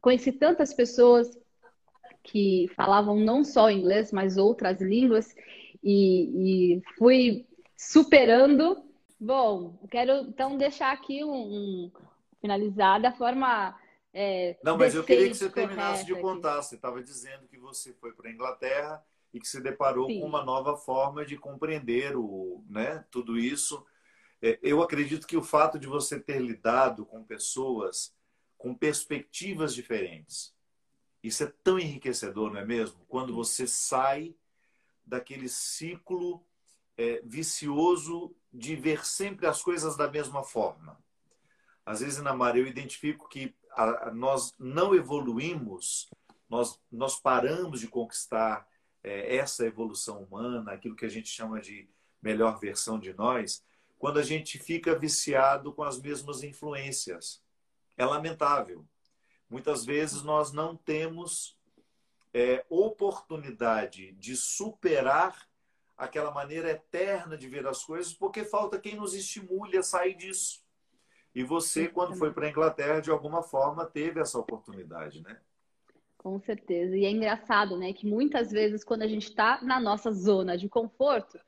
[0.00, 1.36] conheci tantas pessoas
[2.26, 5.34] que falavam não só inglês, mas outras línguas.
[5.82, 8.84] E, e fui superando.
[9.18, 11.92] Bom, quero então deixar aqui um, um
[12.40, 13.74] finalizar da forma.
[14.12, 16.60] É, Não, mas eu queria que você terminasse de contar.
[16.62, 20.20] Você estava dizendo que você foi para a Inglaterra e que se deparou Sim.
[20.20, 23.84] com uma nova forma de compreender o, né, tudo isso.
[24.42, 28.14] É, eu acredito que o fato de você ter lidado com pessoas
[28.56, 30.55] com perspectivas diferentes,
[31.26, 33.04] isso é tão enriquecedor, não é mesmo?
[33.08, 34.34] Quando você sai
[35.04, 36.44] daquele ciclo
[36.96, 40.98] é, vicioso de ver sempre as coisas da mesma forma.
[41.84, 46.10] Às vezes, na Maria, eu identifico que a, a, nós não evoluímos,
[46.48, 48.66] nós, nós paramos de conquistar
[49.02, 51.88] é, essa evolução humana, aquilo que a gente chama de
[52.20, 53.62] melhor versão de nós,
[53.98, 57.42] quando a gente fica viciado com as mesmas influências.
[57.96, 58.84] É lamentável.
[59.48, 61.56] Muitas vezes nós não temos
[62.34, 65.48] é, oportunidade de superar
[65.96, 70.62] aquela maneira eterna de ver as coisas, porque falta quem nos estimule a sair disso.
[71.34, 75.38] E você, quando foi para a Inglaterra, de alguma forma teve essa oportunidade, né?
[76.18, 76.96] Com certeza.
[76.96, 80.68] E é engraçado, né, que muitas vezes quando a gente está na nossa zona de
[80.68, 81.38] conforto,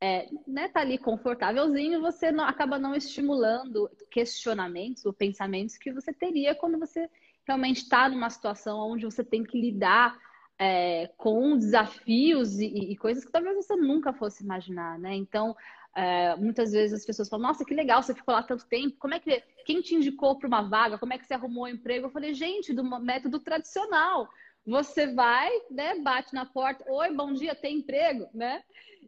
[0.00, 6.12] é, né, tá ali confortávelzinho, você não, acaba não estimulando questionamentos ou pensamentos que você
[6.12, 7.08] teria quando você
[7.46, 10.16] realmente está numa situação onde você tem que lidar
[10.58, 15.14] é, com desafios e, e, coisas que talvez você nunca fosse imaginar, né?
[15.14, 15.56] Então,
[15.94, 19.14] é, muitas vezes as pessoas falam, nossa, que legal, você ficou lá tanto tempo, como
[19.14, 22.06] é que, quem te indicou para uma vaga, como é que você arrumou um emprego?
[22.06, 24.28] Eu falei, gente, do método tradicional,
[24.66, 28.62] você vai, né, bate na porta, oi, bom dia, tem emprego, né?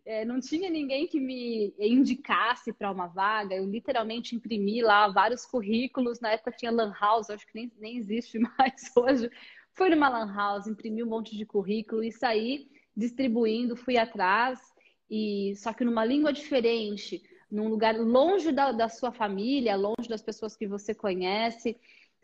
[0.04, 5.46] É, não tinha ninguém que me indicasse para uma vaga, eu literalmente imprimi lá vários
[5.46, 9.30] currículos, na época tinha Lan House, acho que nem, nem existe mais hoje.
[9.74, 14.60] Fui numa Lan House, imprimi um monte de currículo e saí distribuindo, fui atrás,
[15.08, 20.22] e só que numa língua diferente, num lugar longe da, da sua família, longe das
[20.22, 21.76] pessoas que você conhece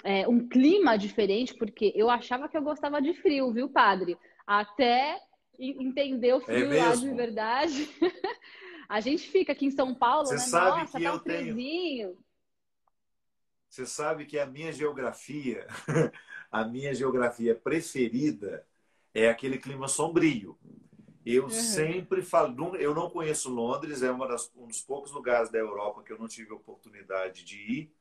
[0.05, 4.17] é, um clima diferente, porque eu achava que eu gostava de frio, viu, padre?
[4.47, 5.21] Até
[5.59, 7.89] entender o é frio é lá de verdade.
[8.89, 10.41] a gente fica aqui em São Paulo, Você né?
[10.41, 12.19] Sabe Nossa, que tá um eu tenho...
[13.69, 15.67] Você sabe que a minha geografia,
[16.51, 18.67] a minha geografia preferida
[19.13, 20.59] é aquele clima sombrio.
[21.25, 21.51] Eu uhum.
[21.51, 26.11] sempre falo, eu não conheço Londres, é das, um dos poucos lugares da Europa que
[26.11, 27.93] eu não tive oportunidade de ir,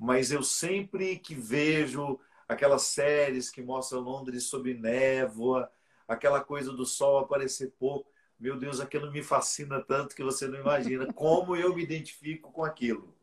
[0.00, 5.70] mas eu sempre que vejo aquelas séries que mostram Londres sob névoa,
[6.08, 10.58] aquela coisa do sol aparecer pouco, meu Deus, aquilo me fascina tanto que você não
[10.58, 13.14] imagina como eu me identifico com aquilo.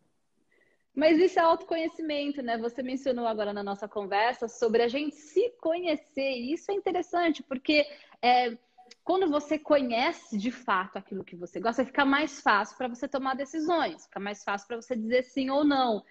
[0.94, 2.60] Mas isso é autoconhecimento, né?
[2.60, 6.32] Você mencionou agora na nossa conversa sobre a gente se conhecer.
[6.32, 7.88] E isso é interessante, porque
[8.22, 8.56] é,
[9.04, 13.36] quando você conhece de fato aquilo que você gosta, fica mais fácil para você tomar
[13.36, 16.04] decisões, fica mais fácil para você dizer sim ou não.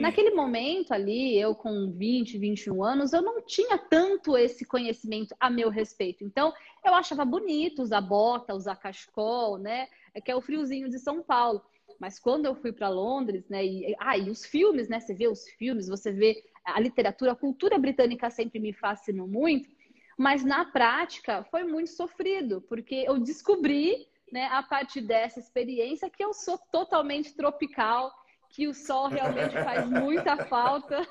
[0.00, 5.48] Naquele momento ali, eu com 20, 21 anos, eu não tinha tanto esse conhecimento a
[5.48, 6.24] meu respeito.
[6.24, 6.52] Então,
[6.84, 9.86] eu achava bonito usar bota, usar cachecol, né?
[10.12, 11.62] É que é o friozinho de São Paulo.
[12.00, 13.64] Mas quando eu fui para Londres, né?
[13.64, 14.98] E, ah, e os filmes, né?
[14.98, 19.68] Você vê os filmes, você vê a literatura, a cultura britânica sempre me fascinou muito.
[20.16, 26.22] Mas na prática foi muito sofrido, porque eu descobri, né, a partir dessa experiência, que
[26.22, 28.12] eu sou totalmente tropical
[28.50, 31.06] que o sol realmente faz muita falta.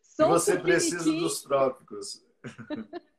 [0.00, 2.24] Sou você precisa dos trópicos.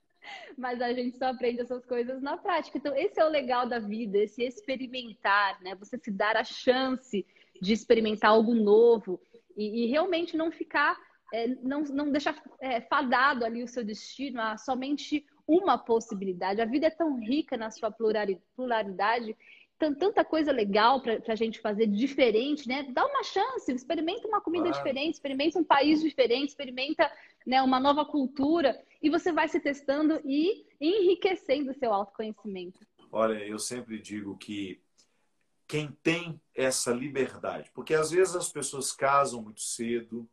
[0.58, 2.78] Mas a gente só aprende essas coisas na prática.
[2.78, 5.76] Então, esse é o legal da vida, esse experimentar, né?
[5.76, 7.26] Você se dar a chance
[7.62, 9.20] de experimentar algo novo
[9.56, 10.98] e, e realmente não ficar,
[11.34, 16.62] é, não, não deixar é, fadado ali o seu destino a somente uma possibilidade.
[16.62, 19.36] A vida é tão rica na sua pluralidade
[19.78, 22.84] tanta coisa legal para a gente fazer diferente, né?
[22.92, 24.78] Dá uma chance, experimenta uma comida claro.
[24.78, 27.12] diferente, experimenta um país diferente, experimenta
[27.46, 32.80] né, uma nova cultura e você vai se testando e enriquecendo o seu autoconhecimento.
[33.12, 34.82] Olha, eu sempre digo que
[35.68, 40.28] quem tem essa liberdade, porque às vezes as pessoas casam muito cedo,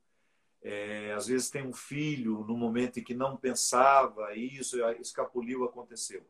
[0.62, 6.24] é, às vezes tem um filho no momento em que não pensava, isso escapuliu, aconteceu.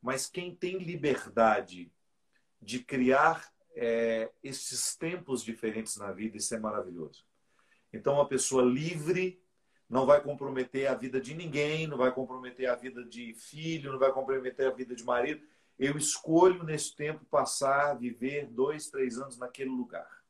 [0.00, 1.90] Mas quem tem liberdade
[2.64, 7.24] de criar é, esses tempos diferentes na vida, isso é maravilhoso.
[7.92, 9.40] Então, uma pessoa livre
[9.88, 13.98] não vai comprometer a vida de ninguém, não vai comprometer a vida de filho, não
[13.98, 15.46] vai comprometer a vida de marido.
[15.78, 20.24] Eu escolho nesse tempo passar, viver dois, três anos naquele lugar.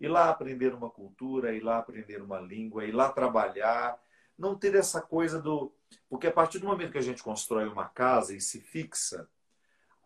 [0.00, 4.00] Ir lá aprender uma cultura, ir lá aprender uma língua, ir lá trabalhar.
[4.38, 5.72] Não ter essa coisa do.
[6.08, 9.28] Porque a partir do momento que a gente constrói uma casa e se fixa,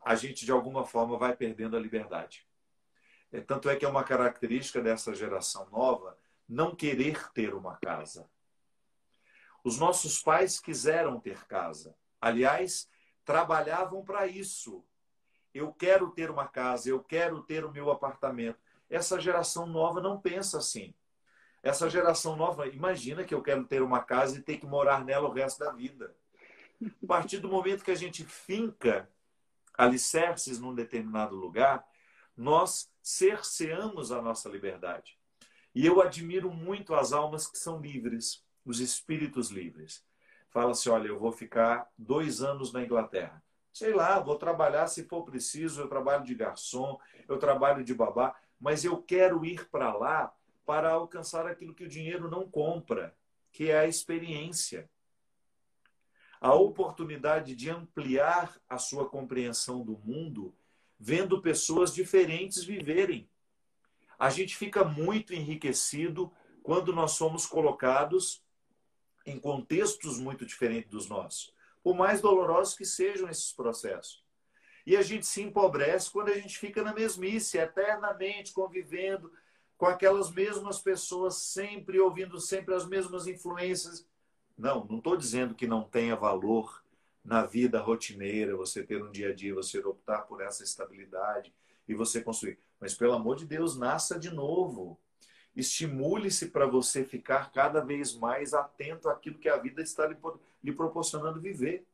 [0.02, 2.46] a gente de alguma forma vai perdendo a liberdade.
[3.32, 8.28] É, tanto é que é uma característica dessa geração nova não querer ter uma casa.
[9.62, 11.94] Os nossos pais quiseram ter casa.
[12.20, 12.88] Aliás,
[13.24, 14.84] trabalhavam para isso.
[15.54, 18.58] Eu quero ter uma casa, eu quero ter o meu apartamento.
[18.88, 20.92] Essa geração nova não pensa assim.
[21.62, 25.28] Essa geração nova imagina que eu quero ter uma casa e ter que morar nela
[25.28, 26.16] o resto da vida.
[26.82, 29.08] A partir do momento que a gente finca
[29.80, 31.84] alicerces num determinado lugar,
[32.36, 35.18] nós cerceamos a nossa liberdade.
[35.74, 40.04] E eu admiro muito as almas que são livres, os espíritos livres.
[40.50, 43.42] Fala-se, olha, eu vou ficar dois anos na Inglaterra.
[43.72, 48.34] Sei lá, vou trabalhar se for preciso, eu trabalho de garçom, eu trabalho de babá,
[48.60, 50.32] mas eu quero ir para lá
[50.66, 53.16] para alcançar aquilo que o dinheiro não compra,
[53.52, 54.90] que é a experiência
[56.40, 60.54] a oportunidade de ampliar a sua compreensão do mundo,
[60.98, 63.28] vendo pessoas diferentes viverem.
[64.18, 66.32] A gente fica muito enriquecido
[66.62, 68.42] quando nós somos colocados
[69.26, 74.24] em contextos muito diferentes dos nossos, por mais dolorosos que sejam esses processos.
[74.86, 79.30] E a gente se empobrece quando a gente fica na mesmice, eternamente convivendo
[79.76, 84.06] com aquelas mesmas pessoas, sempre ouvindo sempre as mesmas influências.
[84.60, 86.84] Não, não estou dizendo que não tenha valor
[87.24, 91.52] na vida rotineira, você ter um dia a dia, você optar por essa estabilidade
[91.88, 92.58] e você construir.
[92.78, 94.98] Mas, pelo amor de Deus, nasça de novo.
[95.56, 100.06] Estimule-se para você ficar cada vez mais atento àquilo que a vida está
[100.62, 101.86] lhe proporcionando viver.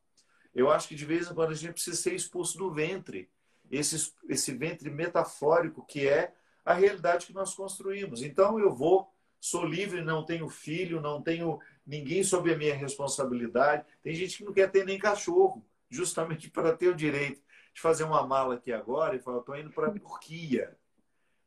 [0.55, 3.29] Eu acho que de vez em quando a gente precisa ser expulso do ventre.
[3.71, 6.33] Esse, esse ventre metafórico que é
[6.65, 8.23] a realidade que nós construímos.
[8.23, 9.09] Então eu vou,
[9.41, 13.87] sou livre, não tenho filho, não tenho ninguém sob a minha responsabilidade.
[14.03, 17.41] Tem gente que não quer ter nem cachorro, justamente para ter o direito
[17.73, 20.77] de fazer uma mala aqui agora e falar: estou indo para a Turquia.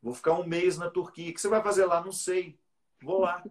[0.02, 1.30] Vou ficar um mês na Turquia.
[1.30, 2.02] O que você vai fazer lá?
[2.02, 2.58] Não sei.
[3.02, 3.44] Vou lá.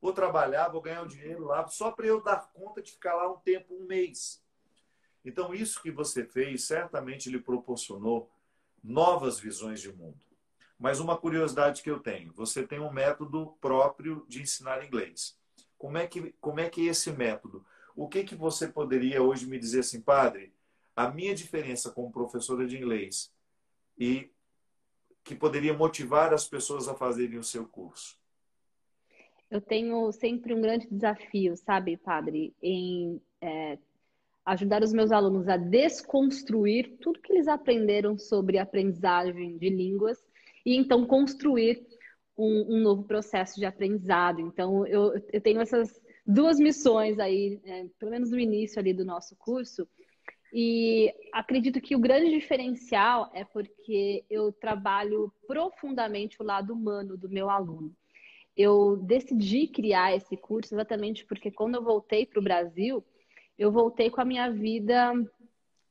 [0.00, 3.32] Vou trabalhar, vou ganhar o dinheiro lá, só para eu dar conta de ficar lá
[3.32, 4.42] um tempo, um mês.
[5.24, 8.28] Então, isso que você fez certamente lhe proporcionou
[8.82, 10.18] novas visões de mundo.
[10.76, 15.38] Mas uma curiosidade que eu tenho: você tem um método próprio de ensinar inglês.
[15.82, 17.66] Como é que, como é, que é esse método?
[17.96, 20.52] O que, que você poderia hoje me dizer assim, padre?
[20.94, 23.32] A minha diferença como professora de inglês
[23.98, 24.30] e
[25.24, 28.16] que poderia motivar as pessoas a fazerem o seu curso?
[29.50, 33.76] Eu tenho sempre um grande desafio, sabe, padre, em é,
[34.46, 40.24] ajudar os meus alunos a desconstruir tudo que eles aprenderam sobre aprendizagem de línguas
[40.64, 41.84] e então construir
[42.42, 44.40] um, um novo processo de aprendizado.
[44.40, 49.04] Então, eu, eu tenho essas duas missões aí, é, pelo menos no início ali do
[49.04, 49.86] nosso curso,
[50.52, 57.28] e acredito que o grande diferencial é porque eu trabalho profundamente o lado humano do
[57.28, 57.94] meu aluno.
[58.54, 63.02] Eu decidi criar esse curso exatamente porque quando eu voltei para o Brasil,
[63.58, 65.14] eu voltei com a minha vida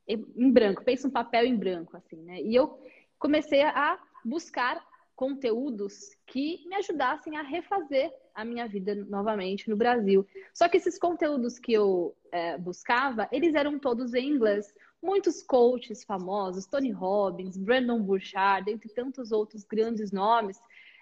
[0.08, 2.42] em branco, pensa um papel em branco, assim, né?
[2.42, 2.78] E eu
[3.18, 4.86] comecei a buscar
[5.22, 10.26] conteúdos que me ajudassem a refazer a minha vida novamente no Brasil.
[10.52, 14.74] Só que esses conteúdos que eu é, buscava, eles eram todos em inglês.
[15.00, 20.60] Muitos coaches famosos, Tony Robbins, Brandon Burchard, entre tantos outros grandes nomes,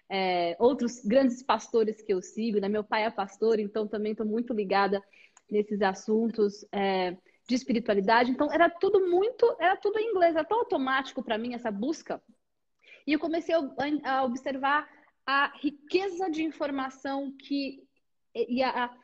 [0.09, 2.59] é, outros grandes pastores que eu sigo.
[2.59, 2.67] Né?
[2.67, 5.01] Meu pai é pastor, então também estou muito ligada
[5.49, 7.15] nesses assuntos é,
[7.47, 8.31] de espiritualidade.
[8.31, 12.21] Então era tudo muito, era tudo em inglês, era tão automático para mim essa busca.
[13.09, 13.55] E eu comecei
[14.03, 14.87] a observar
[15.25, 17.83] a riqueza de informação que
[18.35, 18.95] e a,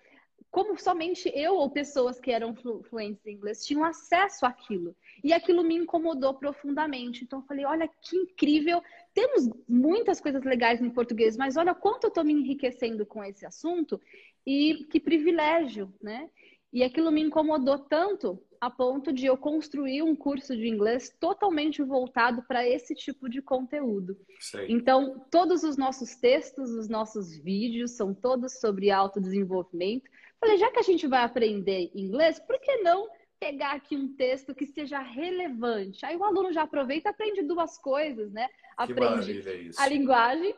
[0.51, 2.55] como somente eu ou pessoas que eram
[2.87, 4.95] fluentes em inglês tinham acesso àquilo.
[5.23, 7.23] E aquilo me incomodou profundamente.
[7.23, 8.79] Então eu falei, olha que incrível.
[9.11, 13.43] Temos muitas coisas legais em português, mas olha quanto eu estou me enriquecendo com esse
[13.43, 13.99] assunto
[14.45, 16.29] e que privilégio, né?
[16.75, 21.81] E aquilo me incomodou tanto a ponto de eu construir um curso de inglês totalmente
[21.81, 24.17] voltado para esse tipo de conteúdo.
[24.41, 24.67] Sei.
[24.69, 30.03] Então, todos os nossos textos, os nossos vídeos são todos sobre autodesenvolvimento.
[30.37, 33.07] Falei, já que a gente vai aprender inglês, por que não
[33.39, 36.05] pegar aqui um texto que seja relevante?
[36.05, 38.49] Aí o aluno já aproveita e aprende duas coisas, né?
[38.75, 39.41] Aprende
[39.77, 40.53] a linguagem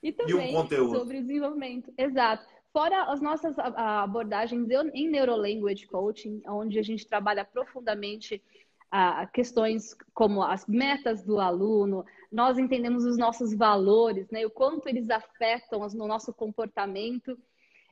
[0.00, 1.92] e também e sobre desenvolvimento.
[1.98, 2.46] Exato.
[2.72, 8.42] Fora as nossas abordagens em Neurolanguage Coaching, onde a gente trabalha profundamente
[8.90, 14.88] a questões como as metas do aluno, nós entendemos os nossos valores, né, o quanto
[14.88, 17.38] eles afetam no nosso comportamento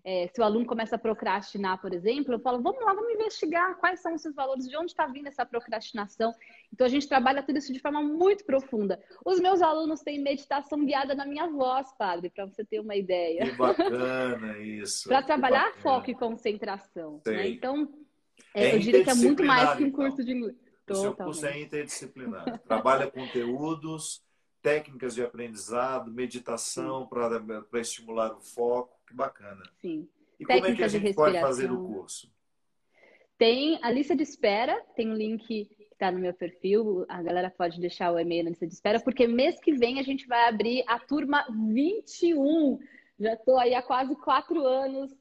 [0.09, 3.77] é, se o aluno começa a procrastinar, por exemplo, eu falo, vamos lá, vamos investigar
[3.79, 6.33] quais são os seus valores, de onde está vindo essa procrastinação.
[6.73, 9.03] Então, a gente trabalha tudo isso de forma muito profunda.
[9.25, 13.47] Os meus alunos têm meditação guiada na minha voz, padre, para você ter uma ideia.
[13.47, 15.09] Que bacana isso.
[15.11, 17.21] para trabalhar foco e concentração.
[17.27, 17.49] Né?
[17.49, 17.93] Então,
[18.55, 20.05] é, eu diria que é muito mais que um então.
[20.05, 20.57] curso de inglês.
[20.89, 22.61] O seu curso é interdisciplinar.
[22.61, 24.23] Trabalha conteúdos,
[24.63, 29.63] técnicas de aprendizado, meditação para estimular o foco que bacana.
[29.81, 30.09] Sim.
[30.39, 32.31] E como é que a gente pode fazer o curso?
[33.39, 37.51] Tem a lista de espera, tem um link que está no meu perfil, a galera
[37.51, 40.49] pode deixar o e-mail na lista de espera, porque mês que vem a gente vai
[40.49, 42.79] abrir a turma 21.
[43.19, 45.15] Já estou aí há quase quatro anos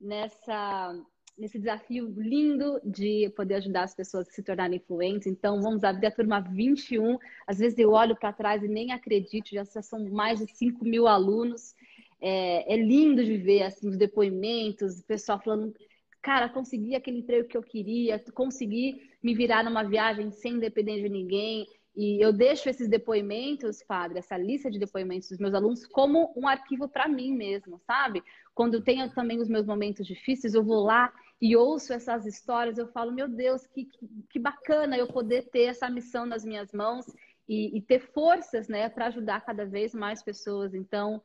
[0.00, 0.94] nessa,
[1.36, 5.26] nesse desafio lindo de poder ajudar as pessoas a se tornarem influentes.
[5.26, 7.18] Então, vamos abrir a turma 21.
[7.46, 11.06] Às vezes eu olho para trás e nem acredito, já são mais de 5 mil
[11.06, 11.74] alunos.
[12.22, 15.74] É, é lindo de ver assim, os depoimentos, o pessoal falando,
[16.22, 21.08] cara, consegui aquele emprego que eu queria, consegui me virar numa viagem sem depender de
[21.08, 21.66] ninguém.
[21.94, 26.48] E eu deixo esses depoimentos, padre, essa lista de depoimentos dos meus alunos, como um
[26.48, 28.22] arquivo para mim mesmo, sabe?
[28.54, 32.78] Quando eu tenho também os meus momentos difíceis, eu vou lá e ouço essas histórias,
[32.78, 33.88] eu falo, meu Deus, que,
[34.30, 37.04] que bacana eu poder ter essa missão nas minhas mãos
[37.48, 40.72] e, e ter forças, né, para ajudar cada vez mais pessoas.
[40.72, 41.20] Então,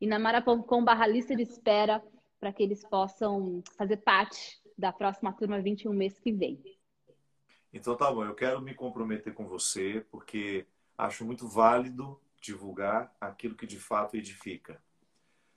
[0.00, 2.02] inamara.com barra lista de espera
[2.38, 6.62] para que eles possam fazer parte da próxima turma 21 mês que vem.
[7.72, 10.66] Então tá bom, eu quero me comprometer com você, porque
[10.96, 14.80] acho muito válido divulgar aquilo que de fato edifica.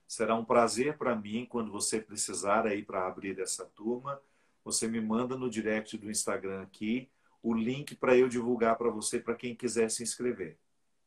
[0.06, 4.20] Será um prazer para mim quando você precisar aí para abrir essa turma,
[4.64, 7.08] você me manda no direct do Instagram aqui
[7.42, 10.58] o link para eu divulgar para você para quem quiser se inscrever.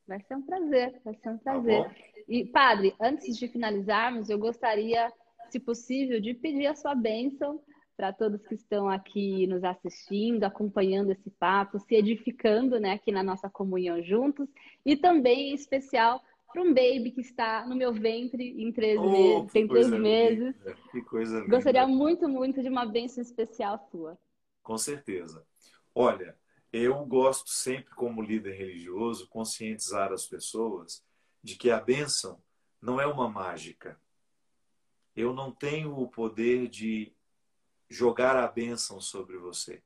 [0.07, 1.83] Vai ser um prazer, vai ser um tá prazer.
[1.83, 1.95] Tá
[2.27, 5.11] e padre, antes de finalizarmos, eu gostaria,
[5.49, 7.61] se possível, de pedir a sua bênção
[7.95, 13.23] para todos que estão aqui nos assistindo, acompanhando esse papo, se edificando né, aqui na
[13.23, 14.49] nossa comunhão juntos,
[14.85, 16.21] e também em especial
[16.51, 20.55] para um baby que está no meu ventre em três oh, meses, tem três meses.
[20.91, 21.49] Que coisa linda.
[21.49, 24.17] Gostaria muito, muito de uma bênção especial sua.
[24.61, 25.43] Com certeza.
[25.95, 26.35] Olha,
[26.71, 31.03] eu gosto sempre, como líder religioso, conscientizar as pessoas
[31.43, 32.41] de que a bênção
[32.81, 33.99] não é uma mágica.
[35.15, 37.13] Eu não tenho o poder de
[37.89, 39.83] jogar a bênção sobre você.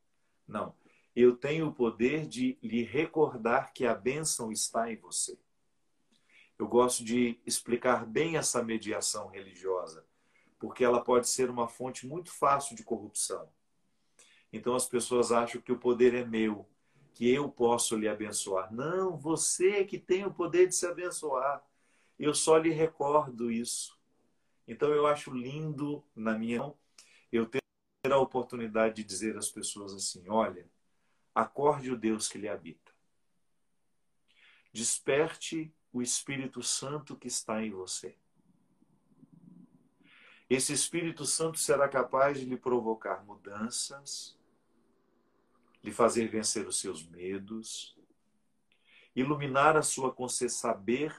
[0.47, 0.75] Não.
[1.15, 5.37] Eu tenho o poder de lhe recordar que a bênção está em você.
[6.57, 10.05] Eu gosto de explicar bem essa mediação religiosa,
[10.59, 13.49] porque ela pode ser uma fonte muito fácil de corrupção.
[14.51, 16.67] Então as pessoas acham que o poder é meu,
[17.17, 18.71] que eu posso lhe abençoar.
[18.71, 21.65] Não, você é que tem o poder de se abençoar.
[22.19, 23.97] Eu só lhe recordo isso.
[24.67, 26.71] Então eu acho lindo na minha
[27.31, 27.59] eu ter
[28.07, 30.69] a oportunidade de dizer às pessoas assim: olha,
[31.33, 32.91] acorde o Deus que lhe habita.
[34.71, 38.15] Desperte o Espírito Santo que está em você.
[40.47, 44.36] Esse Espírito Santo será capaz de lhe provocar mudanças,
[45.87, 47.97] lhe fazer vencer os seus medos,
[49.15, 51.15] iluminar a sua consciência, saber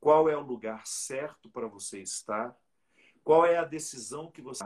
[0.00, 2.56] qual é o lugar certo para você estar,
[3.22, 4.64] qual é a decisão que você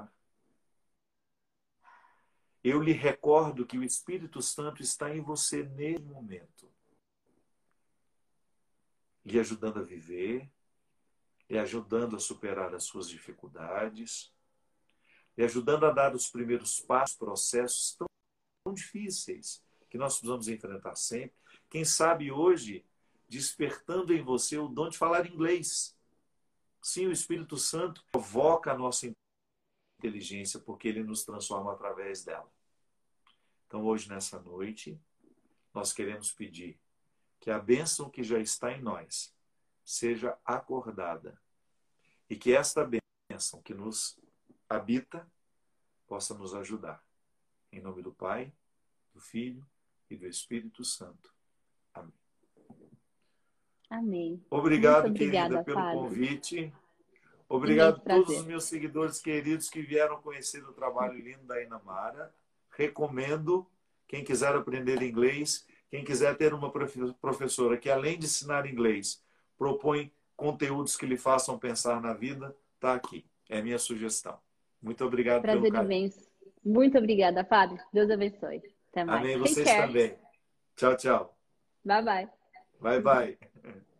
[2.62, 6.72] eu lhe recordo que o Espírito Santo está em você nesse momento,
[9.22, 10.50] lhe ajudando a viver,
[11.50, 14.32] lhe ajudando a superar as suas dificuldades,
[15.36, 18.06] lhe ajudando a dar os primeiros passos, processos tão,
[18.72, 21.36] difíceis que nós precisamos enfrentar sempre.
[21.68, 22.84] Quem sabe hoje,
[23.28, 25.96] despertando em você o dom de falar inglês.
[26.80, 29.12] Sim, o Espírito Santo provoca a nossa
[29.98, 32.50] inteligência porque ele nos transforma através dela.
[33.66, 34.98] Então, hoje, nessa noite,
[35.72, 36.78] nós queremos pedir
[37.40, 39.34] que a bênção que já está em nós
[39.84, 41.38] seja acordada
[42.30, 42.88] e que esta
[43.30, 44.18] bênção que nos
[44.68, 45.30] habita
[46.06, 47.03] possa nos ajudar.
[47.74, 48.52] Em nome do Pai,
[49.12, 49.66] do Filho
[50.08, 51.34] e do Espírito Santo.
[51.92, 52.12] Amém.
[53.90, 54.44] Amém.
[54.48, 56.72] Obrigado, obrigada, querida, pelo convite.
[57.48, 62.32] Obrigado a todos os meus seguidores queridos que vieram conhecer o trabalho lindo da Inamara.
[62.70, 63.66] Recomendo,
[64.06, 69.20] quem quiser aprender inglês, quem quiser ter uma professora que, além de ensinar inglês,
[69.58, 73.26] propõe conteúdos que lhe façam pensar na vida, está aqui.
[73.48, 74.38] É a minha sugestão.
[74.80, 75.92] Muito obrigado Prazer pelo carinho.
[75.92, 76.33] imenso.
[76.64, 77.78] Muito obrigada, Fábio.
[77.92, 78.62] Deus abençoe.
[78.90, 79.20] Até mais.
[79.20, 79.38] Amém.
[79.38, 80.16] Vocês também.
[80.76, 81.36] Tchau, tchau.
[81.84, 82.28] Bye, bye.
[82.80, 83.38] Bye, bye.